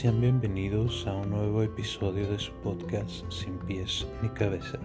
Sean 0.00 0.18
bienvenidos 0.18 1.06
a 1.06 1.12
un 1.12 1.28
nuevo 1.28 1.62
episodio 1.62 2.26
de 2.26 2.38
su 2.38 2.54
podcast 2.62 3.30
Sin 3.30 3.58
pies 3.58 4.06
ni 4.22 4.30
cabeza. 4.30 4.78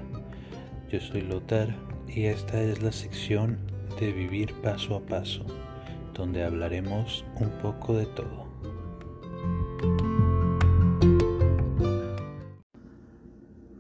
Yo 0.92 1.00
soy 1.00 1.22
Lotar 1.22 1.74
y 2.06 2.26
esta 2.26 2.62
es 2.62 2.84
la 2.84 2.92
sección 2.92 3.58
de 3.98 4.12
Vivir 4.12 4.54
paso 4.56 4.94
a 4.98 5.06
paso, 5.06 5.46
donde 6.14 6.44
hablaremos 6.44 7.24
un 7.36 7.50
poco 7.62 7.94
de 7.94 8.08
todo. 8.08 8.46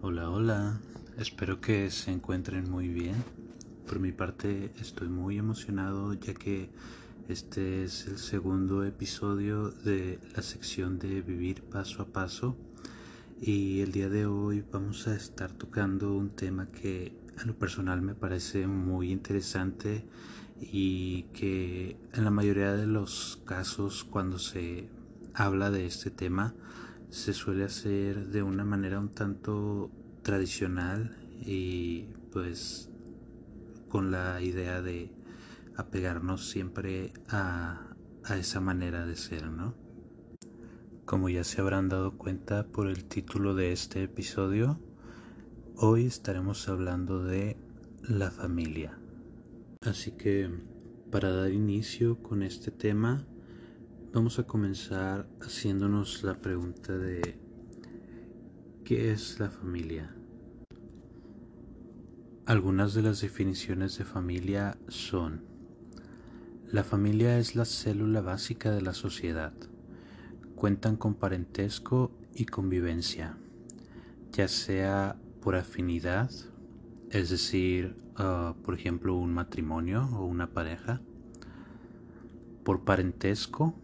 Hola, 0.02 0.30
hola, 0.30 0.80
espero 1.18 1.60
que 1.60 1.92
se 1.92 2.14
encuentren 2.14 2.72
muy 2.72 2.88
bien. 2.88 3.22
Por 3.86 4.00
mi 4.00 4.14
parte 4.14 4.72
estoy 4.80 5.10
muy 5.10 5.38
emocionado 5.38 6.14
ya 6.14 6.34
que 6.34 6.70
este 7.28 7.84
es 7.84 8.06
el 8.06 8.20
segundo 8.20 8.84
episodio 8.84 9.72
de 9.72 10.20
la 10.36 10.44
sección 10.44 11.00
de 11.00 11.22
Vivir 11.22 11.64
paso 11.64 12.04
a 12.04 12.06
paso. 12.06 12.56
Y 13.42 13.82
el 13.82 13.92
día 13.92 14.10
de 14.10 14.28
hoy 14.28 14.64
vamos 14.72 15.08
a 15.08 15.16
estar 15.16 15.52
tocando 15.52 16.14
un 16.14 16.30
tema 16.30 16.68
que 16.68 17.18
a 17.42 17.46
lo 17.46 17.58
personal 17.58 18.02
me 18.02 18.14
parece 18.14 18.68
muy 18.68 19.12
interesante 19.12 20.06
y 20.62 21.24
que 21.34 21.98
en 22.14 22.24
la 22.24 22.32
mayoría 22.32 22.74
de 22.74 22.86
los 22.86 23.42
casos 23.44 24.04
cuando 24.04 24.38
se 24.38 24.88
habla 25.34 25.72
de 25.72 25.88
este 25.88 26.12
tema 26.12 26.54
se 27.10 27.34
suele 27.34 27.64
hacer 27.64 28.28
de 28.28 28.44
una 28.44 28.64
manera 28.64 29.00
un 29.00 29.10
tanto 29.10 29.90
tradicional 30.22 31.18
y 31.44 32.06
pues 32.32 32.90
con 33.90 34.12
la 34.12 34.42
idea 34.42 34.82
de 34.82 35.12
apegarnos 35.78 36.50
siempre 36.50 37.14
a, 37.28 37.96
esa 38.38 38.60
manera 38.60 39.06
de 39.06 39.16
ser, 39.16 39.52
¿no? 39.52 39.76
Como 41.06 41.30
ya 41.30 41.44
se 41.44 41.62
habrán 41.62 41.90
dado 41.90 42.18
cuenta 42.18 42.68
por 42.68 42.88
el 42.88 43.06
título 43.06 43.54
de 43.54 43.72
este 43.72 44.04
episodio, 44.04 44.80
hoy 45.76 46.06
estaremos 46.06 46.68
hablando 46.68 47.24
de 47.24 47.58
la 48.02 48.32
familia. 48.32 48.98
Así 49.82 50.12
que 50.12 50.50
para 51.12 51.30
dar 51.32 51.52
inicio 51.52 52.24
con 52.24 52.42
este 52.42 52.72
tema, 52.72 53.28
vamos 54.12 54.40
a 54.40 54.48
comenzar 54.48 55.28
haciéndonos 55.42 56.24
la 56.24 56.42
pregunta 56.42 56.98
de 56.98 57.38
¿qué 58.84 59.12
es 59.12 59.40
la 59.40 59.50
familia? 59.50 60.16
Algunas 62.48 62.94
de 62.94 63.02
las 63.04 63.22
definiciones 63.22 63.98
de 63.98 64.06
familia 64.06 64.78
son 64.88 65.55
la 66.72 66.84
familia 66.84 67.38
es 67.38 67.56
la 67.56 67.66
célula 67.66 68.22
básica 68.22 68.72
de 68.72 68.82
la 68.82 68.94
sociedad. 68.94 69.54
Cuentan 70.56 70.98
con 70.98 71.14
parentesco 71.14 72.12
y 72.34 72.46
convivencia, 72.46 73.38
ya 74.32 74.48
sea 74.48 75.16
por 75.42 75.56
afinidad, 75.56 76.32
es 77.12 77.30
decir, 77.30 77.96
ah, 78.16 78.56
por 78.64 78.74
ejemplo, 78.74 79.16
un 79.16 79.34
matrimonio 79.34 80.10
o 80.14 80.26
una 80.26 80.48
pareja, 80.48 81.02
por 82.64 82.84
parentesco, 82.84 83.76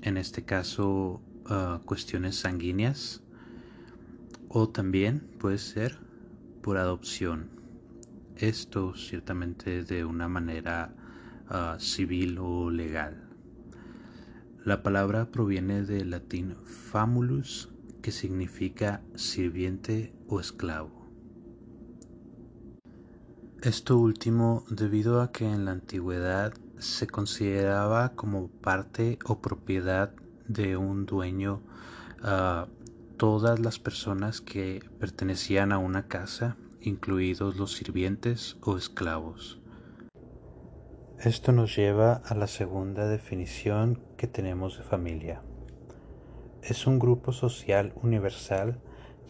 en 0.00 0.16
este 0.16 0.44
caso 0.44 1.20
ah, 1.46 1.82
cuestiones 1.84 2.36
sanguíneas, 2.36 3.22
o 4.48 4.70
también 4.70 5.20
puede 5.38 5.58
ser 5.58 5.98
por 6.62 6.78
adopción. 6.78 7.50
Esto 8.36 8.94
ciertamente 8.96 9.84
de 9.84 10.04
una 10.04 10.26
manera 10.26 10.94
civil 11.78 12.38
o 12.38 12.70
legal. 12.70 13.28
La 14.64 14.82
palabra 14.82 15.30
proviene 15.30 15.82
del 15.82 16.10
latín 16.10 16.54
famulus, 16.64 17.68
que 18.00 18.12
significa 18.12 19.02
sirviente 19.14 20.14
o 20.28 20.40
esclavo. 20.40 21.08
Esto 23.62 23.98
último 23.98 24.64
debido 24.68 25.22
a 25.22 25.32
que 25.32 25.50
en 25.50 25.64
la 25.64 25.72
antigüedad 25.72 26.52
se 26.78 27.06
consideraba 27.06 28.10
como 28.10 28.48
parte 28.48 29.18
o 29.24 29.40
propiedad 29.40 30.14
de 30.48 30.76
un 30.76 31.06
dueño 31.06 31.62
todas 33.16 33.60
las 33.60 33.78
personas 33.78 34.40
que 34.40 34.82
pertenecían 34.98 35.72
a 35.72 35.78
una 35.78 36.08
casa, 36.08 36.56
incluidos 36.80 37.56
los 37.56 37.72
sirvientes 37.72 38.56
o 38.60 38.76
esclavos. 38.76 39.60
Esto 41.24 41.52
nos 41.52 41.74
lleva 41.74 42.20
a 42.26 42.34
la 42.34 42.46
segunda 42.46 43.08
definición 43.08 43.98
que 44.18 44.26
tenemos 44.26 44.76
de 44.76 44.84
familia. 44.84 45.40
Es 46.62 46.86
un 46.86 46.98
grupo 46.98 47.32
social 47.32 47.94
universal 48.02 48.78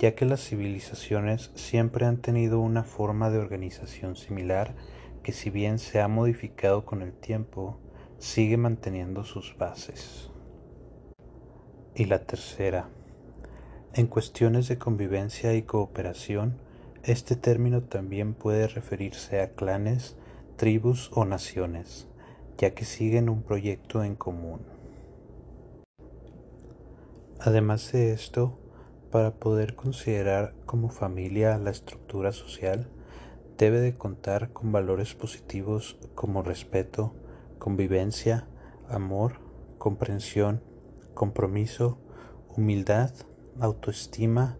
ya 0.00 0.16
que 0.16 0.24
las 0.24 0.40
civilizaciones 0.40 1.52
siempre 1.54 2.04
han 2.04 2.16
tenido 2.16 2.58
una 2.58 2.82
forma 2.82 3.30
de 3.30 3.38
organización 3.38 4.16
similar 4.16 4.74
que 5.22 5.30
si 5.30 5.50
bien 5.50 5.78
se 5.78 6.00
ha 6.00 6.08
modificado 6.08 6.84
con 6.84 7.00
el 7.00 7.12
tiempo, 7.12 7.78
sigue 8.18 8.56
manteniendo 8.56 9.22
sus 9.22 9.56
bases. 9.56 10.32
Y 11.94 12.06
la 12.06 12.26
tercera. 12.26 12.88
En 13.92 14.08
cuestiones 14.08 14.66
de 14.66 14.78
convivencia 14.78 15.54
y 15.54 15.62
cooperación, 15.62 16.58
este 17.04 17.36
término 17.36 17.84
también 17.84 18.34
puede 18.34 18.66
referirse 18.66 19.40
a 19.40 19.52
clanes, 19.52 20.16
tribus 20.56 21.10
o 21.14 21.24
naciones, 21.24 22.06
ya 22.58 22.74
que 22.74 22.84
siguen 22.84 23.28
un 23.28 23.42
proyecto 23.42 24.04
en 24.04 24.14
común. 24.14 24.60
Además 27.40 27.92
de 27.92 28.12
esto, 28.12 28.58
para 29.10 29.32
poder 29.34 29.74
considerar 29.74 30.54
como 30.66 30.88
familia 30.88 31.58
la 31.58 31.70
estructura 31.70 32.32
social, 32.32 32.88
debe 33.58 33.80
de 33.80 33.96
contar 33.96 34.52
con 34.52 34.72
valores 34.72 35.14
positivos 35.14 35.96
como 36.14 36.42
respeto, 36.42 37.14
convivencia, 37.58 38.46
amor, 38.88 39.40
comprensión, 39.78 40.62
compromiso, 41.14 41.98
humildad, 42.56 43.10
autoestima, 43.60 44.58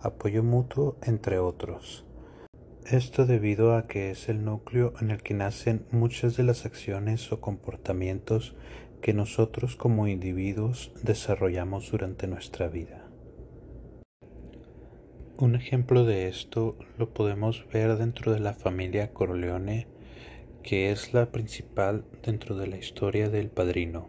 apoyo 0.00 0.42
mutuo, 0.42 0.96
entre 1.02 1.38
otros. 1.38 2.07
Esto 2.90 3.26
debido 3.26 3.76
a 3.76 3.86
que 3.86 4.10
es 4.10 4.30
el 4.30 4.46
núcleo 4.46 4.94
en 4.98 5.10
el 5.10 5.22
que 5.22 5.34
nacen 5.34 5.84
muchas 5.90 6.38
de 6.38 6.42
las 6.42 6.64
acciones 6.64 7.30
o 7.32 7.38
comportamientos 7.38 8.54
que 9.02 9.12
nosotros 9.12 9.76
como 9.76 10.08
individuos 10.08 10.90
desarrollamos 11.02 11.90
durante 11.90 12.26
nuestra 12.26 12.68
vida. 12.68 13.04
Un 15.36 15.54
ejemplo 15.54 16.06
de 16.06 16.28
esto 16.28 16.78
lo 16.96 17.12
podemos 17.12 17.66
ver 17.70 17.94
dentro 17.98 18.32
de 18.32 18.40
la 18.40 18.54
familia 18.54 19.12
Corleone, 19.12 19.86
que 20.62 20.90
es 20.90 21.12
la 21.12 21.30
principal 21.30 22.06
dentro 22.22 22.56
de 22.56 22.68
la 22.68 22.78
historia 22.78 23.28
del 23.28 23.50
Padrino, 23.50 24.08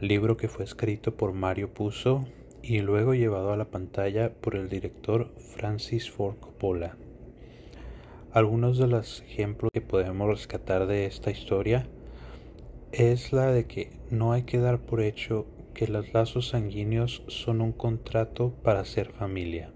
libro 0.00 0.36
que 0.36 0.46
fue 0.46 0.64
escrito 0.64 1.16
por 1.16 1.32
Mario 1.32 1.74
Puzo 1.74 2.24
y 2.62 2.82
luego 2.82 3.14
llevado 3.14 3.52
a 3.52 3.56
la 3.56 3.68
pantalla 3.68 4.32
por 4.32 4.54
el 4.54 4.68
director 4.68 5.32
Francis 5.56 6.08
Ford 6.08 6.36
Coppola. 6.38 6.96
Algunos 8.32 8.76
de 8.76 8.86
los 8.86 9.22
ejemplos 9.22 9.70
que 9.72 9.80
podemos 9.80 10.28
rescatar 10.28 10.86
de 10.86 11.06
esta 11.06 11.30
historia 11.30 11.86
es 12.92 13.32
la 13.32 13.46
de 13.46 13.66
que 13.66 13.90
no 14.10 14.32
hay 14.32 14.42
que 14.42 14.58
dar 14.58 14.80
por 14.80 15.00
hecho 15.00 15.46
que 15.72 15.88
los 15.88 16.12
lazos 16.12 16.48
sanguíneos 16.48 17.22
son 17.28 17.62
un 17.62 17.72
contrato 17.72 18.52
para 18.62 18.84
ser 18.84 19.12
familia. 19.12 19.70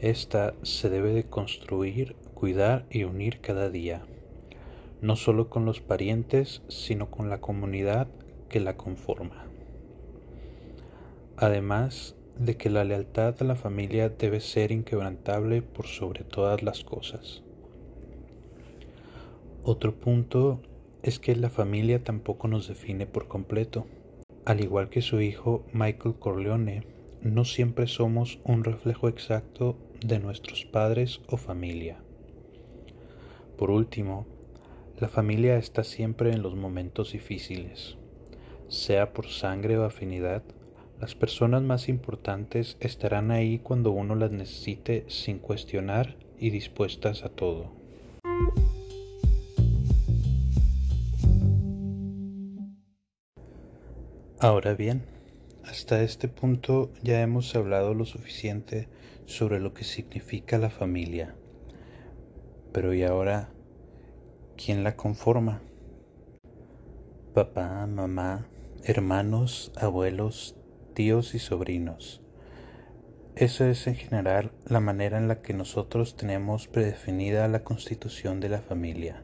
Esta 0.00 0.54
se 0.62 0.88
debe 0.88 1.12
de 1.12 1.24
construir, 1.24 2.14
cuidar 2.34 2.86
y 2.90 3.02
unir 3.02 3.40
cada 3.40 3.70
día, 3.70 4.02
no 5.00 5.16
solo 5.16 5.50
con 5.50 5.64
los 5.64 5.80
parientes, 5.80 6.62
sino 6.68 7.10
con 7.10 7.28
la 7.28 7.40
comunidad 7.40 8.06
que 8.48 8.60
la 8.60 8.76
conforma. 8.76 9.46
Además, 11.36 12.14
de 12.38 12.56
que 12.56 12.70
la 12.70 12.84
lealtad 12.84 13.34
a 13.40 13.44
la 13.44 13.56
familia 13.56 14.08
debe 14.08 14.40
ser 14.40 14.72
inquebrantable 14.72 15.62
por 15.62 15.86
sobre 15.86 16.24
todas 16.24 16.62
las 16.62 16.84
cosas. 16.84 17.42
Otro 19.64 19.94
punto 19.94 20.60
es 21.02 21.18
que 21.18 21.36
la 21.36 21.50
familia 21.50 22.02
tampoco 22.02 22.48
nos 22.48 22.68
define 22.68 23.06
por 23.06 23.28
completo. 23.28 23.86
Al 24.44 24.60
igual 24.60 24.88
que 24.88 25.02
su 25.02 25.20
hijo 25.20 25.64
Michael 25.72 26.16
Corleone, 26.18 26.84
no 27.20 27.44
siempre 27.44 27.86
somos 27.86 28.40
un 28.44 28.64
reflejo 28.64 29.08
exacto 29.08 29.76
de 30.04 30.18
nuestros 30.18 30.64
padres 30.64 31.20
o 31.28 31.36
familia. 31.36 32.02
Por 33.56 33.70
último, 33.70 34.26
la 34.98 35.08
familia 35.08 35.56
está 35.58 35.84
siempre 35.84 36.32
en 36.32 36.42
los 36.42 36.56
momentos 36.56 37.12
difíciles, 37.12 37.96
sea 38.68 39.12
por 39.12 39.28
sangre 39.28 39.78
o 39.78 39.84
afinidad, 39.84 40.42
las 41.02 41.16
personas 41.16 41.62
más 41.62 41.88
importantes 41.88 42.76
estarán 42.78 43.32
ahí 43.32 43.58
cuando 43.58 43.90
uno 43.90 44.14
las 44.14 44.30
necesite 44.30 45.04
sin 45.08 45.40
cuestionar 45.40 46.14
y 46.38 46.50
dispuestas 46.50 47.24
a 47.24 47.28
todo. 47.28 47.72
Ahora 54.38 54.74
bien, 54.74 55.02
hasta 55.64 56.04
este 56.04 56.28
punto 56.28 56.92
ya 57.02 57.20
hemos 57.20 57.56
hablado 57.56 57.94
lo 57.94 58.04
suficiente 58.04 58.88
sobre 59.26 59.58
lo 59.58 59.74
que 59.74 59.82
significa 59.82 60.56
la 60.56 60.70
familia. 60.70 61.34
Pero 62.72 62.94
¿y 62.94 63.02
ahora 63.02 63.48
quién 64.56 64.84
la 64.84 64.94
conforma? 64.94 65.62
Papá, 67.34 67.88
mamá, 67.88 68.46
hermanos, 68.84 69.72
abuelos, 69.74 70.61
tíos 70.92 71.34
y 71.34 71.38
sobrinos. 71.38 72.22
Eso 73.34 73.64
es 73.64 73.86
en 73.86 73.94
general 73.94 74.52
la 74.66 74.80
manera 74.80 75.16
en 75.16 75.26
la 75.26 75.40
que 75.40 75.54
nosotros 75.54 76.16
tenemos 76.16 76.68
predefinida 76.68 77.48
la 77.48 77.64
constitución 77.64 78.40
de 78.40 78.50
la 78.50 78.60
familia. 78.60 79.22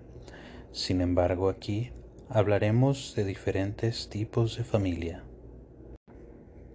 Sin 0.72 1.00
embargo, 1.00 1.48
aquí 1.50 1.90
hablaremos 2.30 3.14
de 3.14 3.24
diferentes 3.24 4.08
tipos 4.08 4.56
de 4.56 4.64
familia. 4.64 5.24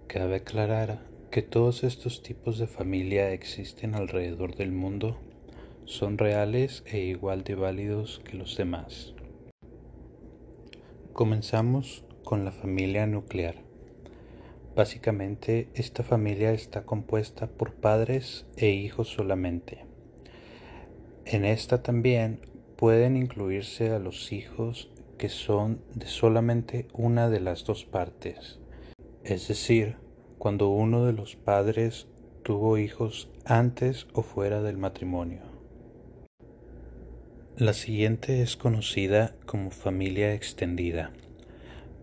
Cabe 0.06 0.36
aclarar 0.36 1.00
que 1.32 1.42
todos 1.42 1.82
estos 1.82 2.22
tipos 2.22 2.58
de 2.58 2.68
familia 2.68 3.32
existen 3.32 3.96
alrededor 3.96 4.54
del 4.54 4.70
mundo, 4.70 5.18
son 5.86 6.18
reales 6.18 6.84
e 6.86 7.00
igual 7.00 7.42
de 7.42 7.56
válidos 7.56 8.20
que 8.24 8.36
los 8.36 8.56
demás. 8.56 9.14
Comenzamos 11.12 12.04
con 12.22 12.44
la 12.44 12.52
familia 12.52 13.08
nuclear. 13.08 13.63
Básicamente, 14.76 15.68
esta 15.74 16.02
familia 16.02 16.52
está 16.52 16.82
compuesta 16.82 17.46
por 17.46 17.74
padres 17.74 18.46
e 18.56 18.70
hijos 18.70 19.08
solamente. 19.08 19.84
En 21.26 21.44
esta 21.44 21.82
también 21.82 22.40
pueden 22.76 23.16
incluirse 23.16 23.90
a 23.90 24.00
los 24.00 24.32
hijos 24.32 24.90
que 25.16 25.28
son 25.28 25.80
de 25.94 26.06
solamente 26.06 26.88
una 26.92 27.30
de 27.30 27.40
las 27.40 27.64
dos 27.64 27.84
partes, 27.84 28.58
es 29.22 29.46
decir, 29.46 29.96
cuando 30.38 30.68
uno 30.68 31.06
de 31.06 31.12
los 31.12 31.36
padres 31.36 32.08
tuvo 32.42 32.76
hijos 32.76 33.30
antes 33.44 34.08
o 34.12 34.22
fuera 34.22 34.60
del 34.60 34.76
matrimonio. 34.76 35.40
La 37.56 37.72
siguiente 37.72 38.42
es 38.42 38.56
conocida 38.56 39.36
como 39.46 39.70
familia 39.70 40.34
extendida, 40.34 41.12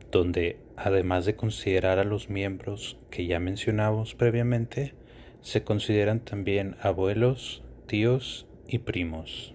donde 0.09 0.57
además 0.83 1.25
de 1.25 1.36
considerar 1.36 2.00
a 2.00 2.04
los 2.04 2.30
miembros 2.30 3.00
que 3.10 3.28
ya 3.28 3.39
mencionamos 3.39 4.16
previamente, 4.16 4.95
se 5.42 5.63
consideran 5.63 6.19
también 6.19 6.75
abuelos, 6.81 7.63
tíos 7.88 8.48
y 8.68 8.80
primos. 8.80 9.54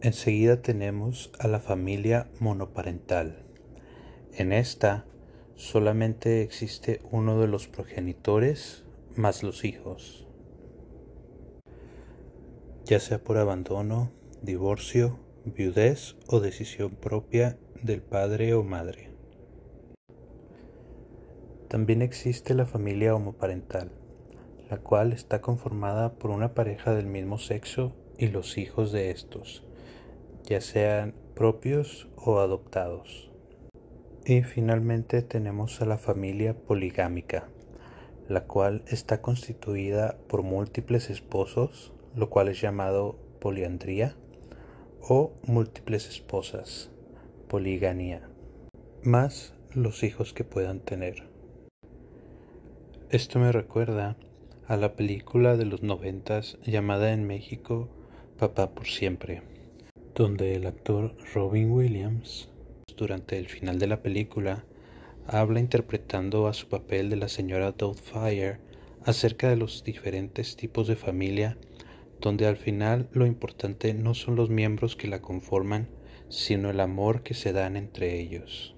Enseguida 0.00 0.62
tenemos 0.62 1.30
a 1.38 1.46
la 1.46 1.60
familia 1.60 2.28
monoparental. 2.40 3.44
En 4.34 4.52
esta 4.52 5.04
solamente 5.54 6.42
existe 6.42 7.00
uno 7.12 7.40
de 7.40 7.46
los 7.46 7.68
progenitores 7.68 8.84
más 9.14 9.44
los 9.44 9.64
hijos, 9.64 10.26
ya 12.84 12.98
sea 12.98 13.22
por 13.22 13.36
abandono, 13.36 14.10
divorcio, 14.42 15.20
viudez 15.44 16.16
o 16.26 16.40
decisión 16.40 16.96
propia 16.96 17.58
del 17.82 18.02
padre 18.02 18.54
o 18.54 18.64
madre. 18.64 19.11
También 21.72 22.02
existe 22.02 22.52
la 22.52 22.66
familia 22.66 23.14
homoparental, 23.14 23.90
la 24.68 24.76
cual 24.76 25.14
está 25.14 25.40
conformada 25.40 26.12
por 26.12 26.30
una 26.30 26.52
pareja 26.52 26.94
del 26.94 27.06
mismo 27.06 27.38
sexo 27.38 27.94
y 28.18 28.26
los 28.26 28.58
hijos 28.58 28.92
de 28.92 29.10
estos, 29.10 29.64
ya 30.44 30.60
sean 30.60 31.14
propios 31.34 32.10
o 32.14 32.40
adoptados. 32.40 33.32
Y 34.26 34.42
finalmente 34.42 35.22
tenemos 35.22 35.80
a 35.80 35.86
la 35.86 35.96
familia 35.96 36.54
poligámica, 36.54 37.48
la 38.28 38.44
cual 38.44 38.84
está 38.86 39.22
constituida 39.22 40.18
por 40.28 40.42
múltiples 40.42 41.08
esposos, 41.08 41.94
lo 42.14 42.28
cual 42.28 42.48
es 42.48 42.60
llamado 42.60 43.16
poliandría, 43.40 44.14
o 45.00 45.32
múltiples 45.46 46.06
esposas, 46.06 46.90
poligamia, 47.48 48.28
más 49.02 49.54
los 49.72 50.02
hijos 50.02 50.34
que 50.34 50.44
puedan 50.44 50.80
tener. 50.80 51.31
Esto 53.12 53.38
me 53.38 53.52
recuerda 53.52 54.16
a 54.66 54.78
la 54.78 54.96
película 54.96 55.58
de 55.58 55.66
los 55.66 55.82
noventas 55.82 56.56
llamada 56.64 57.12
en 57.12 57.26
México 57.26 57.90
Papá 58.38 58.70
por 58.70 58.86
siempre, 58.86 59.42
donde 60.14 60.54
el 60.54 60.66
actor 60.66 61.14
Robin 61.34 61.70
Williams, 61.72 62.48
durante 62.96 63.36
el 63.36 63.50
final 63.50 63.78
de 63.78 63.86
la 63.86 64.00
película, 64.00 64.64
habla 65.26 65.60
interpretando 65.60 66.46
a 66.46 66.54
su 66.54 66.68
papel 66.68 67.10
de 67.10 67.16
la 67.16 67.28
señora 67.28 67.72
Doubtfire 67.72 68.60
acerca 69.04 69.50
de 69.50 69.56
los 69.56 69.84
diferentes 69.84 70.56
tipos 70.56 70.88
de 70.88 70.96
familia, 70.96 71.58
donde 72.18 72.46
al 72.46 72.56
final 72.56 73.10
lo 73.12 73.26
importante 73.26 73.92
no 73.92 74.14
son 74.14 74.36
los 74.36 74.48
miembros 74.48 74.96
que 74.96 75.08
la 75.08 75.20
conforman, 75.20 75.90
sino 76.30 76.70
el 76.70 76.80
amor 76.80 77.22
que 77.22 77.34
se 77.34 77.52
dan 77.52 77.76
entre 77.76 78.18
ellos. 78.18 78.74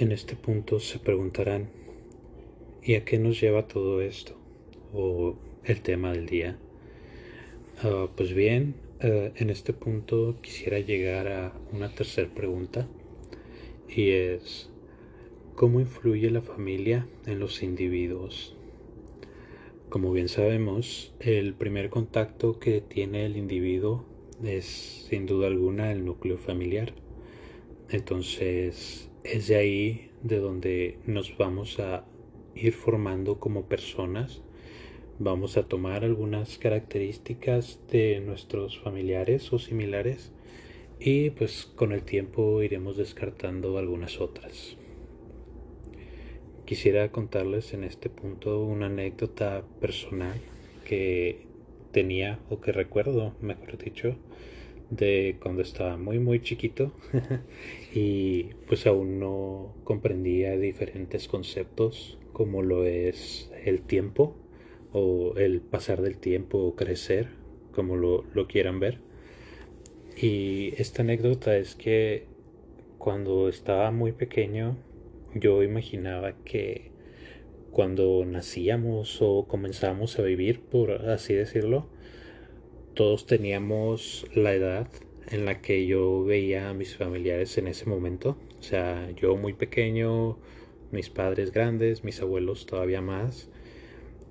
En 0.00 0.12
este 0.12 0.36
punto 0.36 0.78
se 0.78 1.00
preguntarán, 1.00 1.70
¿y 2.84 2.94
a 2.94 3.04
qué 3.04 3.18
nos 3.18 3.40
lleva 3.40 3.66
todo 3.66 4.00
esto? 4.00 4.38
O 4.92 5.34
el 5.64 5.80
tema 5.80 6.12
del 6.12 6.26
día. 6.26 6.56
Ah, 7.82 8.06
pues 8.16 8.32
bien, 8.32 8.76
ah, 9.00 9.32
en 9.34 9.50
este 9.50 9.72
punto 9.72 10.36
quisiera 10.40 10.78
llegar 10.78 11.26
a 11.26 11.52
una 11.72 11.92
tercera 11.92 12.32
pregunta 12.32 12.86
y 13.88 14.10
es, 14.10 14.70
¿cómo 15.56 15.80
influye 15.80 16.30
la 16.30 16.42
familia 16.42 17.08
en 17.26 17.40
los 17.40 17.64
individuos? 17.64 18.54
Como 19.88 20.12
bien 20.12 20.28
sabemos, 20.28 21.12
el 21.18 21.54
primer 21.54 21.90
contacto 21.90 22.60
que 22.60 22.80
tiene 22.80 23.26
el 23.26 23.36
individuo 23.36 24.04
es 24.44 25.08
sin 25.08 25.26
duda 25.26 25.48
alguna 25.48 25.90
el 25.90 26.04
núcleo 26.04 26.38
familiar. 26.38 26.92
Entonces, 27.90 29.07
es 29.30 29.48
de 29.48 29.56
ahí 29.56 30.10
de 30.22 30.38
donde 30.38 30.98
nos 31.04 31.36
vamos 31.36 31.78
a 31.80 32.04
ir 32.54 32.72
formando 32.72 33.38
como 33.38 33.66
personas. 33.66 34.40
Vamos 35.18 35.58
a 35.58 35.64
tomar 35.64 36.02
algunas 36.04 36.56
características 36.56 37.80
de 37.90 38.20
nuestros 38.20 38.78
familiares 38.78 39.52
o 39.52 39.58
similares 39.58 40.32
y 40.98 41.30
pues 41.30 41.66
con 41.66 41.92
el 41.92 42.04
tiempo 42.04 42.62
iremos 42.62 42.96
descartando 42.96 43.76
algunas 43.76 44.20
otras. 44.20 44.76
Quisiera 46.64 47.10
contarles 47.12 47.74
en 47.74 47.84
este 47.84 48.08
punto 48.08 48.62
una 48.62 48.86
anécdota 48.86 49.62
personal 49.80 50.40
que 50.86 51.46
tenía 51.92 52.38
o 52.48 52.60
que 52.60 52.72
recuerdo, 52.72 53.34
mejor 53.40 53.76
dicho, 53.76 54.16
de 54.90 55.36
cuando 55.42 55.62
estaba 55.62 55.96
muy 55.96 56.18
muy 56.18 56.40
chiquito 56.40 56.92
y 57.94 58.44
pues 58.66 58.86
aún 58.86 59.18
no 59.18 59.74
comprendía 59.84 60.56
diferentes 60.56 61.28
conceptos 61.28 62.18
como 62.32 62.62
lo 62.62 62.84
es 62.84 63.50
el 63.64 63.82
tiempo 63.82 64.34
o 64.92 65.34
el 65.36 65.60
pasar 65.60 66.00
del 66.02 66.18
tiempo 66.18 66.58
o 66.58 66.74
crecer 66.74 67.28
como 67.72 67.96
lo, 67.96 68.24
lo 68.34 68.48
quieran 68.48 68.80
ver. 68.80 68.98
Y 70.16 70.72
esta 70.76 71.02
anécdota 71.02 71.56
es 71.56 71.76
que 71.76 72.26
cuando 72.98 73.48
estaba 73.48 73.90
muy 73.90 74.12
pequeño 74.12 74.76
yo 75.34 75.62
imaginaba 75.62 76.32
que 76.44 76.90
cuando 77.70 78.24
nacíamos 78.24 79.20
o 79.20 79.46
comenzábamos 79.46 80.18
a 80.18 80.22
vivir 80.22 80.60
por 80.60 80.90
así 80.90 81.34
decirlo 81.34 81.86
todos 82.98 83.26
teníamos 83.26 84.26
la 84.34 84.52
edad 84.54 84.88
en 85.30 85.44
la 85.44 85.60
que 85.60 85.86
yo 85.86 86.24
veía 86.24 86.68
a 86.68 86.74
mis 86.74 86.96
familiares 86.96 87.56
en 87.56 87.68
ese 87.68 87.86
momento. 87.86 88.36
O 88.58 88.62
sea, 88.64 89.08
yo 89.12 89.36
muy 89.36 89.52
pequeño, 89.52 90.36
mis 90.90 91.08
padres 91.08 91.52
grandes, 91.52 92.02
mis 92.02 92.20
abuelos 92.20 92.66
todavía 92.66 93.00
más. 93.00 93.50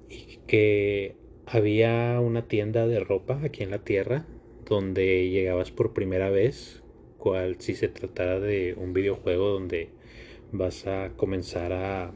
Y 0.10 0.40
que 0.48 1.16
había 1.46 2.20
una 2.20 2.50
tienda 2.50 2.88
de 2.88 3.00
ropa 3.00 3.40
aquí 3.42 3.64
en 3.64 3.72
la 3.72 3.86
tierra 3.86 4.26
donde 4.66 5.30
llegabas 5.30 5.72
por 5.72 5.94
primera 5.94 6.30
vez, 6.30 6.84
cual 7.18 7.56
si 7.62 7.74
se 7.74 7.88
tratara 7.88 8.42
de 8.42 8.74
un 8.74 8.92
videojuego 8.92 9.48
donde 9.48 9.92
vas 10.52 10.88
a 10.88 11.14
comenzar 11.16 11.72
a, 11.72 12.12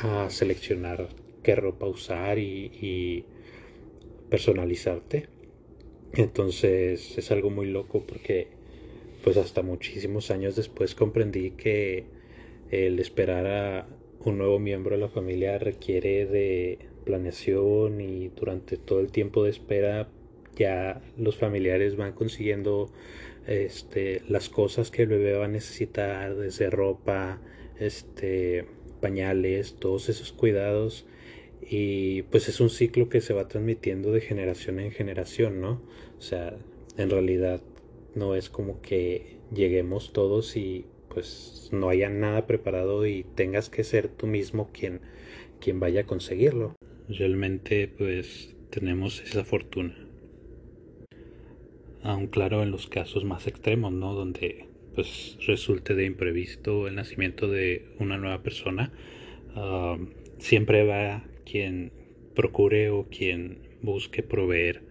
a 0.00 0.30
seleccionar 0.30 1.10
qué 1.42 1.56
ropa 1.56 1.84
usar 1.84 2.38
y, 2.38 2.72
y 2.80 3.26
personalizarte. 4.30 5.36
Entonces 6.14 7.18
es 7.18 7.30
algo 7.30 7.50
muy 7.50 7.66
loco 7.66 8.04
porque 8.06 8.48
pues 9.22 9.36
hasta 9.36 9.62
muchísimos 9.62 10.30
años 10.30 10.56
después 10.56 10.94
comprendí 10.94 11.50
que 11.52 12.04
el 12.70 12.98
esperar 12.98 13.46
a 13.46 13.86
un 14.24 14.38
nuevo 14.38 14.58
miembro 14.58 14.96
de 14.96 15.02
la 15.02 15.08
familia 15.08 15.58
requiere 15.58 16.26
de 16.26 16.78
planeación 17.04 18.00
y 18.00 18.28
durante 18.28 18.76
todo 18.76 19.00
el 19.00 19.10
tiempo 19.10 19.44
de 19.44 19.50
espera 19.50 20.08
ya 20.56 21.00
los 21.16 21.36
familiares 21.36 21.96
van 21.96 22.12
consiguiendo 22.12 22.90
este, 23.46 24.22
las 24.28 24.48
cosas 24.48 24.90
que 24.90 25.02
el 25.02 25.08
bebé 25.08 25.32
va 25.34 25.46
a 25.46 25.48
necesitar, 25.48 26.36
desde 26.36 26.68
ropa, 26.68 27.40
este, 27.78 28.66
pañales, 29.00 29.76
todos 29.76 30.08
esos 30.08 30.32
cuidados. 30.32 31.06
Y 31.62 32.22
pues 32.22 32.48
es 32.48 32.60
un 32.60 32.70
ciclo 32.70 33.08
que 33.08 33.20
se 33.20 33.34
va 33.34 33.48
transmitiendo 33.48 34.12
de 34.12 34.20
generación 34.20 34.80
en 34.80 34.90
generación, 34.90 35.60
¿no? 35.60 35.82
O 36.18 36.20
sea, 36.20 36.56
en 36.96 37.10
realidad 37.10 37.60
no 38.14 38.34
es 38.34 38.48
como 38.48 38.80
que 38.80 39.38
lleguemos 39.54 40.12
todos 40.12 40.56
y 40.56 40.86
pues 41.08 41.70
no 41.72 41.88
haya 41.88 42.08
nada 42.08 42.46
preparado 42.46 43.06
y 43.06 43.24
tengas 43.34 43.70
que 43.70 43.84
ser 43.84 44.08
tú 44.08 44.26
mismo 44.26 44.70
quien, 44.72 45.00
quien 45.60 45.80
vaya 45.80 46.02
a 46.02 46.06
conseguirlo. 46.06 46.74
Realmente 47.08 47.88
pues 47.88 48.54
tenemos 48.70 49.20
esa 49.22 49.44
fortuna. 49.44 49.96
Aún 52.02 52.28
claro 52.28 52.62
en 52.62 52.70
los 52.70 52.86
casos 52.86 53.24
más 53.24 53.46
extremos, 53.46 53.92
¿no? 53.92 54.14
Donde 54.14 54.66
pues 54.94 55.36
resulte 55.46 55.94
de 55.94 56.04
imprevisto 56.04 56.88
el 56.88 56.96
nacimiento 56.96 57.48
de 57.48 57.86
una 57.98 58.18
nueva 58.18 58.42
persona, 58.42 58.92
ah, 59.54 59.96
siempre 60.38 60.84
va 60.84 61.24
quien 61.50 61.92
procure 62.34 62.90
o 62.90 63.08
quien 63.08 63.58
busque 63.82 64.22
proveer 64.22 64.82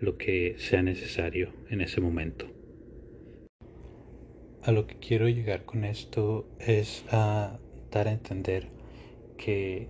lo 0.00 0.16
que 0.16 0.56
sea 0.58 0.82
necesario 0.82 1.52
en 1.68 1.80
ese 1.80 2.00
momento. 2.00 2.46
A 4.62 4.72
lo 4.72 4.86
que 4.86 4.96
quiero 4.96 5.28
llegar 5.28 5.64
con 5.64 5.84
esto 5.84 6.46
es 6.58 7.04
a 7.10 7.58
dar 7.90 8.08
a 8.08 8.12
entender 8.12 8.68
que 9.38 9.88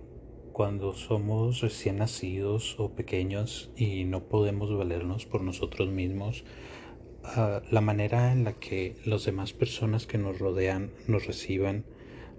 cuando 0.53 0.93
somos 0.93 1.61
recién 1.61 1.97
nacidos 1.97 2.79
o 2.79 2.93
pequeños 2.93 3.71
y 3.75 4.05
no 4.05 4.23
podemos 4.29 4.75
valernos 4.75 5.25
por 5.25 5.41
nosotros 5.41 5.89
mismos, 5.89 6.45
ah, 7.23 7.61
la 7.69 7.81
manera 7.81 8.31
en 8.31 8.43
la 8.43 8.53
que 8.53 8.95
las 9.05 9.25
demás 9.25 9.53
personas 9.53 10.07
que 10.07 10.17
nos 10.17 10.39
rodean 10.39 10.91
nos 11.07 11.25
reciban 11.25 11.83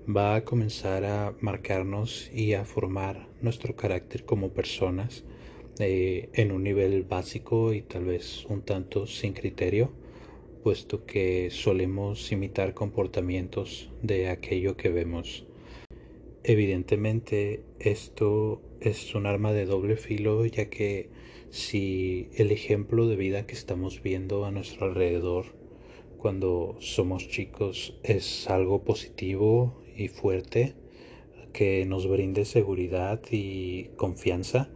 va 0.09 0.35
a 0.35 0.45
comenzar 0.45 1.05
a 1.05 1.35
marcarnos 1.41 2.31
y 2.35 2.55
a 2.55 2.65
formar 2.65 3.29
nuestro 3.41 3.77
carácter 3.77 4.25
como 4.25 4.51
personas 4.51 5.25
eh, 5.79 6.29
en 6.35 6.51
un 6.51 6.65
nivel 6.65 7.05
básico 7.05 7.73
y 7.73 7.83
tal 7.83 8.07
vez 8.07 8.45
un 8.47 8.63
tanto 8.63 9.07
sin 9.07 9.33
criterio 9.33 9.93
puesto 10.63 11.07
que 11.07 11.51
solemos 11.51 12.31
imitar 12.31 12.75
comportamientos 12.75 13.91
de 14.01 14.29
aquello 14.29 14.77
que 14.77 14.91
vemos. 14.91 15.45
Evidentemente 16.45 17.63
esto 17.79 18.61
es 18.81 19.15
un 19.15 19.27
arma 19.27 19.53
de 19.53 19.67
doble 19.67 19.97
filo 19.97 20.45
ya 20.47 20.69
que 20.69 21.11
si 21.51 22.29
el 22.35 22.51
ejemplo 22.51 23.07
de 23.07 23.17
vida 23.17 23.47
que 23.47 23.55
estamos 23.55 24.03
viendo 24.03 24.45
a 24.45 24.51
nuestro 24.51 24.87
alrededor 24.87 25.47
cuando 26.19 26.77
somos 26.81 27.29
chicos 27.29 27.99
es 28.03 28.49
algo 28.49 28.83
positivo 28.85 29.82
y 29.97 30.09
fuerte 30.09 30.75
que 31.53 31.85
nos 31.85 32.09
brinde 32.09 32.45
seguridad 32.45 33.21
y 33.31 33.85
confianza, 33.97 34.71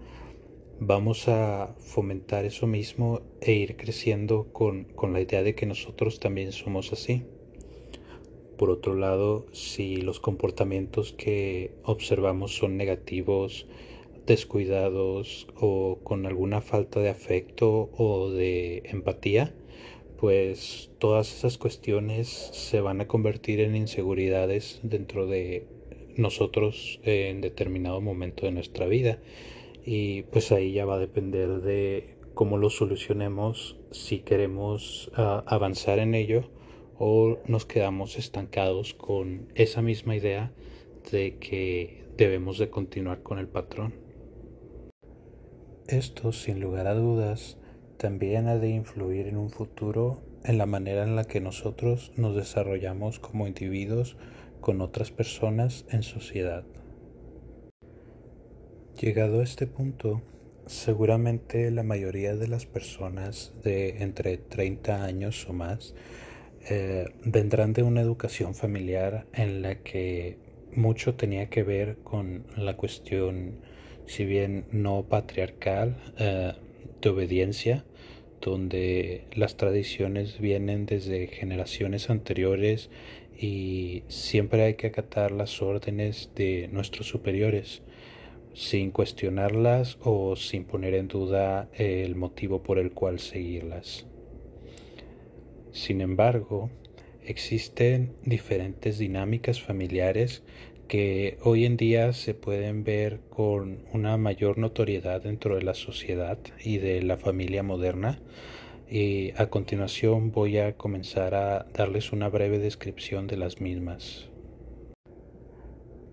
vamos 0.78 1.28
a 1.28 1.74
fomentar 1.78 2.44
eso 2.44 2.66
mismo 2.66 3.22
e 3.40 3.52
ir 3.54 3.76
creciendo 3.76 4.52
con, 4.52 4.84
con, 4.84 5.12
la 5.12 5.20
idea 5.20 5.42
de 5.42 5.54
que 5.54 5.66
nosotros 5.66 6.20
también 6.20 6.52
somos 6.52 6.92
así. 6.92 7.24
Por 8.58 8.70
otro 8.70 8.94
lado, 8.94 9.46
si 9.52 9.96
los 9.96 10.20
comportamientos 10.20 11.12
que 11.12 11.72
observamos 11.82 12.56
son 12.56 12.76
negativos, 12.76 13.66
descuidados 14.26 15.46
o 15.54 16.00
con 16.02 16.26
alguna 16.26 16.60
falta 16.60 17.00
de 17.00 17.10
afecto 17.10 17.90
o 17.96 18.30
de 18.30 18.82
empatía, 18.86 19.54
pues 20.18 20.90
todas 20.98 21.32
esas 21.34 21.58
cuestiones 21.58 22.28
se 22.28 22.80
van 22.80 23.00
a 23.00 23.06
convertir 23.06 23.60
en 23.60 23.76
inseguridades 23.76 24.80
dentro 24.82 25.26
de 25.26 25.66
nosotros 26.16 27.00
en 27.04 27.40
determinado 27.40 28.00
momento 28.00 28.46
de 28.46 28.52
nuestra 28.52 28.86
vida 28.86 29.18
y 29.84 30.22
pues 30.22 30.52
ahí 30.52 30.72
ya 30.72 30.84
va 30.84 30.94
a 30.96 30.98
depender 30.98 31.60
de 31.60 32.16
cómo 32.34 32.58
lo 32.58 32.70
solucionemos 32.70 33.76
si 33.90 34.18
queremos 34.18 35.10
ah, 35.14 35.44
avanzar 35.46 35.98
en 35.98 36.14
ello 36.14 36.50
o 36.98 37.38
nos 37.46 37.66
quedamos 37.66 38.18
estancados 38.18 38.94
con 38.94 39.48
esa 39.54 39.82
misma 39.82 40.16
idea 40.16 40.52
de 41.10 41.36
que 41.38 42.04
debemos 42.16 42.58
de 42.58 42.70
continuar 42.70 43.22
con 43.22 43.38
el 43.38 43.48
patrón. 43.48 43.94
Esto, 45.86 46.32
sin 46.32 46.60
lugar 46.60 46.86
a 46.86 46.94
dudas, 46.94 47.58
también 47.96 48.48
ha 48.48 48.58
de 48.58 48.68
influir 48.68 49.26
en 49.26 49.36
un 49.36 49.50
futuro 49.50 50.22
en 50.44 50.58
la 50.58 50.66
manera 50.66 51.02
en 51.02 51.16
la 51.16 51.24
que 51.24 51.40
nosotros 51.40 52.12
nos 52.16 52.36
desarrollamos 52.36 53.18
como 53.18 53.46
individuos 53.46 54.16
con 54.60 54.80
otras 54.80 55.10
personas 55.10 55.84
en 55.90 56.02
sociedad. 56.02 56.64
Llegado 59.00 59.40
a 59.40 59.44
este 59.44 59.66
punto, 59.66 60.22
seguramente 60.66 61.70
la 61.70 61.82
mayoría 61.82 62.34
de 62.34 62.48
las 62.48 62.66
personas 62.66 63.52
de 63.62 64.02
entre 64.02 64.38
30 64.38 65.04
años 65.04 65.46
o 65.48 65.52
más 65.52 65.94
eh, 66.68 67.06
vendrán 67.24 67.72
de 67.72 67.82
una 67.82 68.00
educación 68.00 68.54
familiar 68.54 69.26
en 69.32 69.62
la 69.62 69.76
que 69.82 70.38
mucho 70.74 71.14
tenía 71.14 71.48
que 71.48 71.62
ver 71.62 71.98
con 72.02 72.44
la 72.56 72.76
cuestión, 72.76 73.60
si 74.06 74.24
bien 74.24 74.66
no 74.72 75.04
patriarcal, 75.04 75.96
eh, 76.18 76.54
de 77.00 77.08
obediencia, 77.08 77.84
donde 78.40 79.24
las 79.34 79.56
tradiciones 79.56 80.38
vienen 80.38 80.86
desde 80.86 81.26
generaciones 81.26 82.10
anteriores 82.10 82.90
y 83.38 84.02
siempre 84.08 84.62
hay 84.62 84.74
que 84.74 84.88
acatar 84.88 85.30
las 85.30 85.60
órdenes 85.62 86.30
de 86.34 86.68
nuestros 86.72 87.08
superiores 87.08 87.82
sin 88.54 88.90
cuestionarlas 88.90 89.98
o 90.00 90.34
sin 90.34 90.64
poner 90.64 90.94
en 90.94 91.08
duda 91.08 91.68
el 91.74 92.14
motivo 92.14 92.62
por 92.62 92.78
el 92.78 92.92
cual 92.92 93.18
seguirlas. 93.20 94.06
Sin 95.72 96.00
embargo, 96.00 96.70
existen 97.22 98.14
diferentes 98.24 98.96
dinámicas 98.98 99.60
familiares 99.60 100.42
que 100.88 101.38
hoy 101.42 101.64
en 101.64 101.76
día 101.76 102.12
se 102.12 102.34
pueden 102.34 102.84
ver 102.84 103.20
con 103.30 103.84
una 103.92 104.16
mayor 104.16 104.58
notoriedad 104.58 105.22
dentro 105.22 105.56
de 105.56 105.62
la 105.62 105.74
sociedad 105.74 106.38
y 106.62 106.78
de 106.78 107.02
la 107.02 107.16
familia 107.16 107.62
moderna. 107.62 108.20
Y 108.88 109.32
a 109.36 109.46
continuación 109.50 110.30
voy 110.30 110.58
a 110.58 110.76
comenzar 110.76 111.34
a 111.34 111.66
darles 111.74 112.12
una 112.12 112.28
breve 112.28 112.58
descripción 112.58 113.26
de 113.26 113.36
las 113.36 113.60
mismas. 113.60 114.28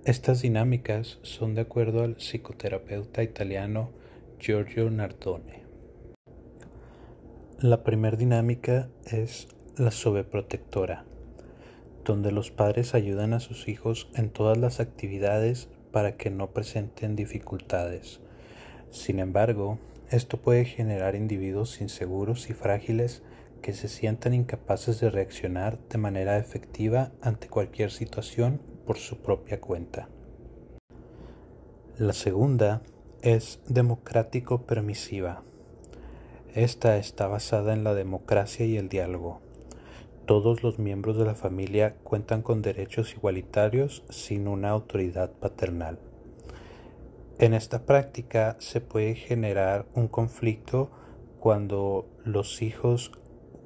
Estas 0.05 0.41
dinámicas 0.41 1.19
son 1.21 1.53
de 1.55 1.61
acuerdo 1.61 2.03
al 2.03 2.15
psicoterapeuta 2.15 3.23
italiano 3.23 3.91
Giorgio 4.39 4.89
Nardone. 4.89 5.63
La 7.59 7.83
primera 7.83 8.17
dinámica 8.17 8.89
es 9.05 9.47
la 9.77 9.91
sobreprotectora, 9.91 11.05
donde 12.03 12.31
los 12.31 12.51
padres 12.51 12.95
ayudan 12.95 13.33
a 13.33 13.39
sus 13.39 13.67
hijos 13.67 14.09
en 14.15 14.29
todas 14.29 14.57
las 14.57 14.79
actividades 14.79 15.69
para 15.91 16.17
que 16.17 16.29
no 16.29 16.51
presenten 16.51 17.15
dificultades. 17.15 18.19
Sin 18.89 19.19
embargo, 19.19 19.79
esto 20.09 20.37
puede 20.37 20.65
generar 20.65 21.15
individuos 21.15 21.81
inseguros 21.81 22.49
y 22.49 22.53
frágiles 22.53 23.23
que 23.61 23.73
se 23.73 23.87
sientan 23.87 24.33
incapaces 24.33 24.99
de 24.99 25.09
reaccionar 25.09 25.79
de 25.89 25.97
manera 25.97 26.37
efectiva 26.37 27.11
ante 27.21 27.47
cualquier 27.47 27.91
situación 27.91 28.61
por 28.85 28.97
su 28.97 29.17
propia 29.17 29.61
cuenta. 29.61 30.09
La 31.97 32.13
segunda 32.13 32.81
es 33.21 33.61
democrático 33.67 34.65
permisiva. 34.65 35.43
Esta 36.53 36.97
está 36.97 37.27
basada 37.27 37.73
en 37.73 37.83
la 37.83 37.93
democracia 37.93 38.65
y 38.65 38.77
el 38.77 38.89
diálogo. 38.89 39.42
Todos 40.25 40.63
los 40.63 40.79
miembros 40.79 41.17
de 41.17 41.25
la 41.25 41.35
familia 41.35 41.95
cuentan 42.03 42.43
con 42.43 42.61
derechos 42.61 43.13
igualitarios 43.13 44.05
sin 44.09 44.47
una 44.47 44.69
autoridad 44.69 45.31
paternal. 45.31 45.99
En 47.39 47.53
esta 47.53 47.85
práctica 47.85 48.55
se 48.59 48.79
puede 48.79 49.15
generar 49.15 49.85
un 49.95 50.07
conflicto 50.07 50.89
cuando 51.39 52.07
los 52.23 52.61
hijos 52.61 53.11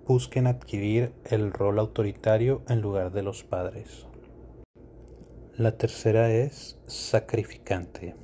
busquen 0.07 0.47
adquirir 0.47 1.13
el 1.25 1.53
rol 1.53 1.77
autoritario 1.77 2.63
en 2.69 2.81
lugar 2.81 3.11
de 3.11 3.21
los 3.21 3.43
padres. 3.43 4.07
La 5.57 5.77
tercera 5.77 6.31
es 6.31 6.79
sacrificante. 6.87 8.15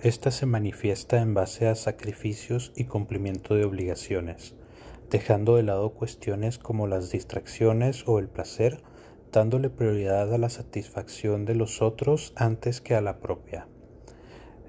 Esta 0.00 0.30
se 0.30 0.46
manifiesta 0.46 1.20
en 1.20 1.34
base 1.34 1.68
a 1.68 1.74
sacrificios 1.74 2.72
y 2.74 2.84
cumplimiento 2.84 3.54
de 3.54 3.64
obligaciones, 3.64 4.54
dejando 5.10 5.56
de 5.56 5.62
lado 5.62 5.90
cuestiones 5.90 6.58
como 6.58 6.86
las 6.86 7.10
distracciones 7.10 8.06
o 8.06 8.18
el 8.18 8.28
placer, 8.28 8.82
dándole 9.32 9.70
prioridad 9.70 10.32
a 10.32 10.38
la 10.38 10.48
satisfacción 10.48 11.44
de 11.44 11.54
los 11.54 11.82
otros 11.82 12.32
antes 12.36 12.80
que 12.80 12.94
a 12.94 13.00
la 13.00 13.18
propia. 13.20 13.68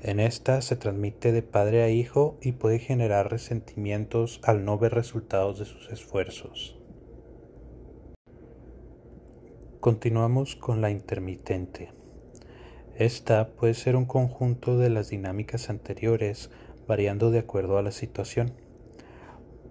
En 0.02 0.20
esta 0.20 0.62
se 0.62 0.76
transmite 0.76 1.32
de 1.32 1.42
padre 1.42 1.82
a 1.82 1.90
hijo 1.90 2.38
y 2.42 2.52
puede 2.52 2.80
generar 2.80 3.32
resentimientos 3.32 4.40
al 4.44 4.64
no 4.64 4.78
ver 4.78 4.94
resultados 4.94 5.58
de 5.58 5.66
sus 5.66 5.90
esfuerzos. 5.90 6.78
Continuamos 9.80 10.56
con 10.56 10.82
la 10.82 10.90
intermitente. 10.90 11.92
Esta 12.96 13.50
puede 13.50 13.74
ser 13.74 13.96
un 13.96 14.06
conjunto 14.06 14.78
de 14.78 14.90
las 14.90 15.10
dinámicas 15.10 15.70
anteriores 15.70 16.50
variando 16.88 17.30
de 17.30 17.40
acuerdo 17.40 17.78
a 17.78 17.82
la 17.82 17.92
situación. 17.92 18.54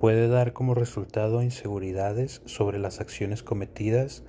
Puede 0.05 0.29
dar 0.29 0.53
como 0.53 0.75
resultado 0.75 1.43
inseguridades 1.43 2.43
sobre 2.45 2.79
las 2.79 3.01
acciones 3.01 3.43
cometidas, 3.43 4.23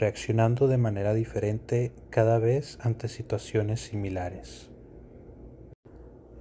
reaccionando 0.00 0.66
de 0.66 0.76
manera 0.76 1.14
diferente 1.14 1.92
cada 2.10 2.40
vez 2.40 2.78
ante 2.80 3.06
situaciones 3.06 3.80
similares. 3.80 4.72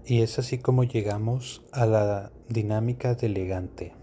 Y 0.08 0.24
es 0.24 0.39
así 0.39 0.58
como 0.58 0.86
llegamos 0.86 1.62
a 1.72 1.86
la 1.86 2.31
dinámica 2.48 3.13
delegante. 3.13 3.93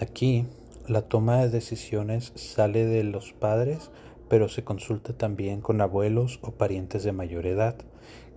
Aquí 0.00 0.46
la 0.86 1.02
toma 1.02 1.42
de 1.42 1.50
decisiones 1.50 2.32
sale 2.34 2.86
de 2.86 3.04
los 3.04 3.34
padres, 3.34 3.90
pero 4.30 4.48
se 4.48 4.64
consulta 4.64 5.12
también 5.12 5.60
con 5.60 5.82
abuelos 5.82 6.38
o 6.40 6.52
parientes 6.52 7.04
de 7.04 7.12
mayor 7.12 7.44
edad, 7.44 7.76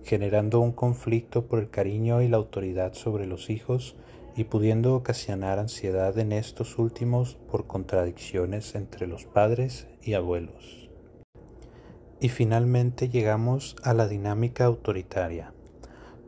generando 0.04 0.60
un 0.60 0.72
conflicto 0.72 1.46
por 1.46 1.60
el 1.60 1.70
cariño 1.70 2.20
y 2.20 2.28
la 2.28 2.36
autoridad 2.36 2.92
sobre 2.92 3.24
los 3.24 3.48
hijos 3.48 3.96
y 4.34 4.44
pudiendo 4.44 4.94
ocasionar 4.94 5.58
ansiedad 5.58 6.18
en 6.18 6.32
estos 6.32 6.78
últimos 6.78 7.36
por 7.50 7.66
contradicciones 7.66 8.74
entre 8.74 9.06
los 9.06 9.24
padres 9.24 9.88
y 10.02 10.14
abuelos. 10.14 10.90
Y 12.20 12.28
finalmente 12.28 13.08
llegamos 13.08 13.76
a 13.82 13.94
la 13.94 14.08
dinámica 14.08 14.64
autoritaria, 14.64 15.52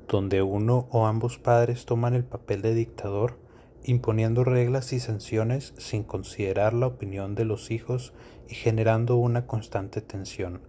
donde 0.09 0.43
uno 0.43 0.89
o 0.91 1.07
ambos 1.07 1.39
padres 1.39 1.87
toman 1.87 2.15
el 2.15 2.25
papel 2.25 2.63
de 2.63 2.75
dictador, 2.75 3.39
imponiendo 3.85 4.45
reglas 4.45 4.93
y 4.93 5.01
sanciones 5.01 5.75
sin 5.79 6.03
considerar 6.03 6.75
la 6.75 6.87
opinión 6.87 7.35
de 7.35 7.45
los 7.45 7.71
hijos 7.71 8.13
y 8.49 8.55
generando 8.55 9.17
una 9.17 9.47
constante 9.47 10.01
tensión, 10.01 10.63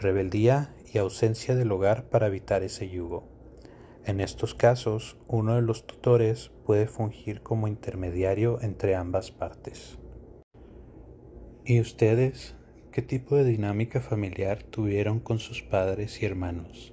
rebeldía 0.00 0.74
y 0.92 0.98
ausencia 0.98 1.54
del 1.54 1.72
hogar 1.72 2.04
para 2.04 2.28
evitar 2.28 2.62
ese 2.62 2.88
yugo. 2.88 3.24
En 4.04 4.20
estos 4.20 4.54
casos, 4.54 5.16
uno 5.26 5.56
de 5.56 5.62
los 5.62 5.86
tutores 5.86 6.50
puede 6.68 6.86
fungir 6.86 7.40
como 7.40 7.66
intermediario 7.66 8.60
entre 8.60 8.94
ambas 8.94 9.30
partes. 9.30 9.96
¿Y 11.64 11.80
ustedes 11.80 12.56
qué 12.92 13.00
tipo 13.00 13.36
de 13.36 13.44
dinámica 13.44 14.02
familiar 14.02 14.64
tuvieron 14.64 15.18
con 15.18 15.38
sus 15.38 15.62
padres 15.62 16.22
y 16.22 16.26
hermanos? 16.26 16.92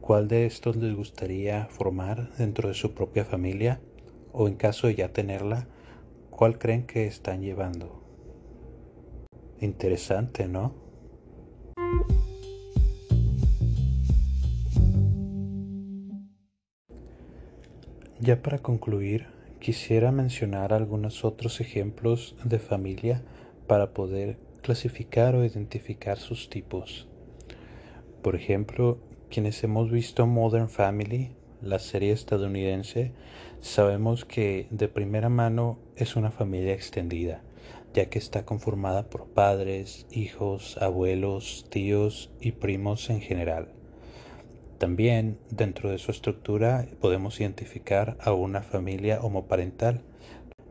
¿Cuál 0.00 0.28
de 0.28 0.46
estos 0.46 0.76
les 0.76 0.94
gustaría 0.94 1.66
formar 1.66 2.32
dentro 2.36 2.68
de 2.68 2.74
su 2.74 2.94
propia 2.94 3.24
familia? 3.24 3.80
O 4.32 4.46
en 4.46 4.54
caso 4.54 4.86
de 4.86 4.94
ya 4.94 5.12
tenerla, 5.12 5.66
¿cuál 6.30 6.60
creen 6.60 6.86
que 6.86 7.08
están 7.08 7.42
llevando? 7.42 8.00
Interesante, 9.58 10.46
¿no? 10.46 10.72
Ya 18.24 18.40
para 18.40 18.58
concluir, 18.58 19.26
quisiera 19.60 20.10
mencionar 20.10 20.72
algunos 20.72 21.26
otros 21.26 21.60
ejemplos 21.60 22.34
de 22.42 22.58
familia 22.58 23.22
para 23.66 23.92
poder 23.92 24.38
clasificar 24.62 25.34
o 25.34 25.44
identificar 25.44 26.16
sus 26.16 26.48
tipos. 26.48 27.06
Por 28.22 28.34
ejemplo, 28.34 28.96
quienes 29.28 29.62
hemos 29.62 29.90
visto 29.90 30.26
Modern 30.26 30.70
Family, 30.70 31.32
la 31.60 31.78
serie 31.78 32.12
estadounidense, 32.12 33.12
sabemos 33.60 34.24
que 34.24 34.68
de 34.70 34.88
primera 34.88 35.28
mano 35.28 35.78
es 35.94 36.16
una 36.16 36.30
familia 36.30 36.72
extendida, 36.72 37.42
ya 37.92 38.06
que 38.06 38.18
está 38.18 38.46
conformada 38.46 39.10
por 39.10 39.26
padres, 39.26 40.06
hijos, 40.10 40.78
abuelos, 40.80 41.66
tíos 41.68 42.30
y 42.40 42.52
primos 42.52 43.10
en 43.10 43.20
general. 43.20 43.83
También 44.84 45.38
dentro 45.48 45.90
de 45.90 45.96
su 45.96 46.10
estructura 46.10 46.86
podemos 47.00 47.40
identificar 47.40 48.18
a 48.20 48.34
una 48.34 48.60
familia 48.60 49.18
homoparental, 49.22 50.02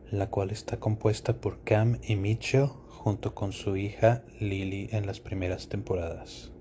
la 0.08 0.30
cual 0.30 0.52
está 0.52 0.78
compuesta 0.78 1.40
por 1.40 1.64
Cam 1.64 1.98
y 2.00 2.14
Mitchell 2.14 2.68
junto 2.90 3.34
con 3.34 3.50
su 3.50 3.76
hija 3.76 4.22
Lily 4.38 4.88
en 4.92 5.06
las 5.06 5.18
primeras 5.18 5.68
temporadas. 5.68 6.52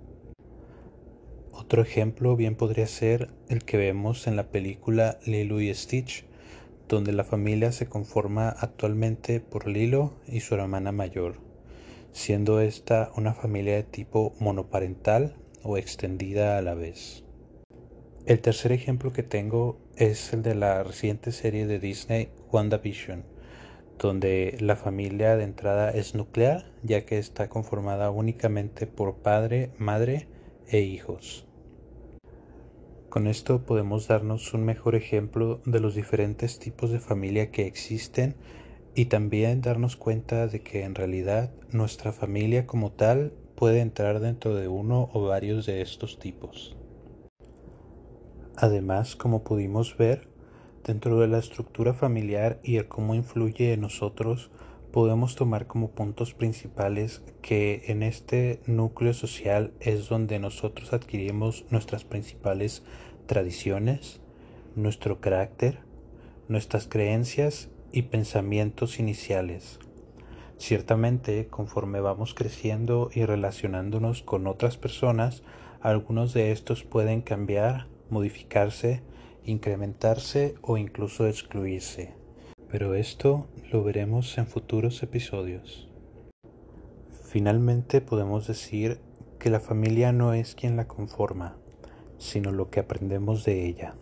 Otro 1.51 1.83
ejemplo 1.83 2.35
bien 2.35 2.55
podría 2.55 2.87
ser 2.87 3.29
el 3.49 3.63
que 3.63 3.77
vemos 3.77 4.25
en 4.25 4.35
la 4.35 4.49
película 4.49 5.19
Lilo 5.23 5.61
y 5.61 5.71
Stitch, 5.75 6.25
donde 6.89 7.11
la 7.11 7.23
familia 7.23 7.71
se 7.71 7.85
conforma 7.85 8.49
actualmente 8.49 9.41
por 9.41 9.67
Lilo 9.67 10.15
y 10.25 10.39
su 10.39 10.55
hermana 10.55 10.91
mayor, 10.91 11.35
siendo 12.13 12.61
esta 12.61 13.11
una 13.15 13.35
familia 13.35 13.75
de 13.75 13.83
tipo 13.83 14.33
monoparental 14.39 15.35
o 15.61 15.77
extendida 15.77 16.57
a 16.57 16.63
la 16.63 16.73
vez. 16.73 17.23
El 18.25 18.39
tercer 18.39 18.71
ejemplo 18.71 19.11
que 19.11 19.21
tengo 19.21 19.81
es 19.97 20.31
el 20.31 20.43
de 20.43 20.55
la 20.55 20.81
reciente 20.81 21.33
serie 21.33 21.67
de 21.67 21.77
Disney 21.77 22.29
WandaVision, 22.53 23.25
donde 23.99 24.55
la 24.61 24.77
familia 24.77 25.35
de 25.35 25.43
entrada 25.43 25.91
es 25.91 26.15
nuclear, 26.15 26.71
ya 26.83 27.05
que 27.05 27.17
está 27.17 27.49
conformada 27.49 28.11
únicamente 28.11 28.87
por 28.87 29.17
padre, 29.17 29.71
madre 29.77 30.29
e 30.69 30.79
hijos. 30.79 31.45
Con 33.09 33.27
esto 33.27 33.65
podemos 33.65 34.07
darnos 34.07 34.53
un 34.53 34.63
mejor 34.63 34.95
ejemplo 34.95 35.59
de 35.65 35.81
los 35.81 35.93
diferentes 35.93 36.59
tipos 36.59 36.91
de 36.91 37.01
familia 37.01 37.51
que 37.51 37.67
existen 37.67 38.35
y 38.95 39.05
también 39.05 39.59
darnos 39.59 39.97
cuenta 39.97 40.47
de 40.47 40.61
que 40.61 40.85
en 40.85 40.95
realidad 40.95 41.51
nuestra 41.71 42.13
familia 42.13 42.67
como 42.67 42.93
tal 42.93 43.33
puede 43.57 43.81
entrar 43.81 44.21
dentro 44.21 44.55
de 44.55 44.69
uno 44.69 45.09
o 45.11 45.23
varios 45.23 45.65
de 45.65 45.81
estos 45.81 46.19
tipos. 46.19 46.77
Además, 48.55 49.15
como 49.15 49.43
pudimos 49.43 49.97
ver, 49.97 50.27
dentro 50.83 51.19
de 51.19 51.27
la 51.27 51.39
estructura 51.39 51.93
familiar 51.93 52.59
y 52.63 52.77
el 52.77 52.87
cómo 52.87 53.15
influye 53.15 53.73
en 53.73 53.81
nosotros, 53.81 54.51
podemos 54.91 55.35
tomar 55.35 55.65
como 55.65 55.89
puntos 55.89 56.35
principales 56.35 57.23
que 57.41 57.83
en 57.87 58.03
este 58.03 58.61
núcleo 58.67 59.13
social 59.15 59.73
es 59.79 60.07
donde 60.07 60.37
nosotros 60.37 60.93
adquirimos 60.93 61.65
nuestras 61.71 62.03
principales 62.03 62.83
tradiciones, 63.25 64.21
nuestro 64.75 65.19
carácter, 65.19 65.79
nuestras 66.47 66.87
creencias 66.87 67.69
y 67.91 68.03
pensamientos 68.03 68.99
iniciales. 68.99 69.79
Ciertamente, 70.57 71.47
conforme 71.47 71.99
vamos 72.01 72.35
creciendo 72.35 73.09
y 73.11 73.25
relacionándonos 73.25 74.21
con 74.21 74.45
otras 74.45 74.77
personas, 74.77 75.41
algunos 75.81 76.33
de 76.35 76.51
estos 76.51 76.83
pueden 76.83 77.21
cambiar 77.21 77.87
modificarse, 78.13 79.01
incrementarse 79.43 80.55
o 80.61 80.77
incluso 80.77 81.27
excluirse. 81.27 82.13
Pero 82.69 82.95
esto 82.95 83.47
lo 83.71 83.83
veremos 83.83 84.37
en 84.37 84.47
futuros 84.47 85.03
episodios. 85.03 85.89
Finalmente 87.25 87.99
podemos 87.99 88.47
decir 88.47 88.99
que 89.39 89.49
la 89.49 89.59
familia 89.59 90.11
no 90.11 90.33
es 90.33 90.55
quien 90.55 90.77
la 90.77 90.87
conforma, 90.87 91.57
sino 92.17 92.51
lo 92.51 92.69
que 92.69 92.79
aprendemos 92.79 93.43
de 93.43 93.65
ella. 93.65 93.95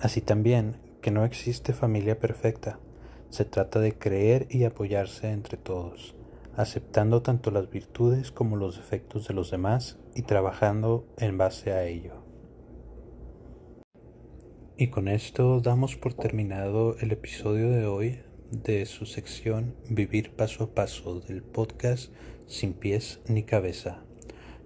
Así 0.00 0.20
también 0.20 0.76
que 1.00 1.10
no 1.10 1.24
existe 1.24 1.72
familia 1.72 2.18
perfecta, 2.18 2.78
se 3.30 3.44
trata 3.44 3.80
de 3.80 3.98
creer 3.98 4.46
y 4.48 4.64
apoyarse 4.64 5.30
entre 5.30 5.56
todos, 5.56 6.14
aceptando 6.56 7.20
tanto 7.20 7.50
las 7.50 7.68
virtudes 7.68 8.30
como 8.30 8.56
los 8.56 8.76
defectos 8.76 9.26
de 9.26 9.34
los 9.34 9.50
demás 9.50 9.98
y 10.14 10.22
trabajando 10.22 11.06
en 11.18 11.36
base 11.36 11.72
a 11.72 11.84
ello. 11.84 12.23
Y 14.76 14.88
con 14.88 15.06
esto 15.06 15.60
damos 15.60 15.94
por 15.94 16.14
terminado 16.14 16.96
el 16.98 17.12
episodio 17.12 17.70
de 17.70 17.86
hoy 17.86 18.18
de 18.50 18.86
su 18.86 19.06
sección 19.06 19.76
Vivir 19.88 20.32
paso 20.32 20.64
a 20.64 20.74
paso 20.74 21.20
del 21.20 21.42
podcast 21.42 22.12
Sin 22.48 22.72
pies 22.72 23.20
ni 23.28 23.44
cabeza. 23.44 24.02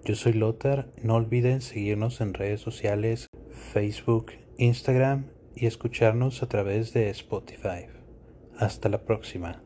Yo 0.07 0.15
soy 0.15 0.33
Lothar, 0.33 0.91
no 1.03 1.17
olviden 1.17 1.61
seguirnos 1.61 2.23
en 2.23 2.33
redes 2.33 2.63
sociales, 2.63 3.27
Facebook, 3.73 4.33
Instagram 4.57 5.27
y 5.55 5.67
escucharnos 5.67 6.43
a 6.43 6.49
través 6.49 6.95
de 6.95 7.11
Spotify. 7.11 7.87
Hasta 8.57 8.89
la 8.89 9.05
próxima. 9.05 9.63